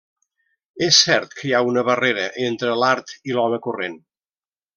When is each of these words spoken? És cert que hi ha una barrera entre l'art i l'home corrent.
És 0.85 1.01
cert 1.07 1.35
que 1.41 1.45
hi 1.49 1.53
ha 1.57 1.61
una 1.73 1.83
barrera 1.89 2.25
entre 2.47 2.73
l'art 2.85 3.15
i 3.31 3.37
l'home 3.37 3.61
corrent. 3.69 4.01